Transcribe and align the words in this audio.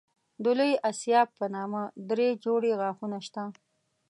د 0.43 0.45
لوی 0.59 0.73
آسیاب 0.89 1.27
په 1.39 1.45
نامه 1.55 1.81
دری 2.09 2.29
جوړې 2.43 2.71
غاښونه 2.79 3.17
شته. 3.27 3.43